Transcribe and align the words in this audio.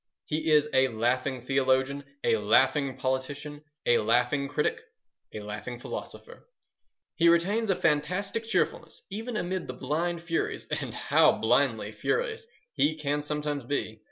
He 0.25 0.49
is 0.51 0.67
a 0.73 0.87
laughing 0.87 1.43
theologian, 1.43 2.03
a 2.23 2.37
laughing 2.37 2.97
politician, 2.97 3.63
a 3.85 3.99
laughing 3.99 4.47
critic, 4.47 4.81
a 5.31 5.41
laughing 5.41 5.77
philosopher. 5.79 6.49
He 7.13 7.29
retains 7.29 7.69
a 7.69 7.75
fantastic 7.75 8.43
cheerfulness 8.45 9.03
even 9.11 9.37
amid 9.37 9.67
the 9.67 9.73
blind 9.75 10.23
furies—and 10.23 10.95
how 10.95 11.33
blindly 11.33 11.91
furious 11.91 12.47
he 12.73 12.95
can 12.95 13.21
sometimes 13.21 13.63
be! 13.63 13.99